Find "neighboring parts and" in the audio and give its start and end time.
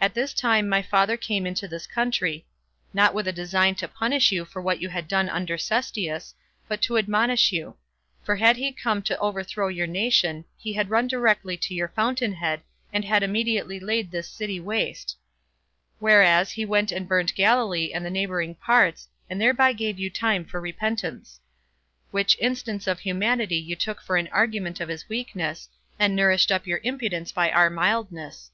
18.10-19.38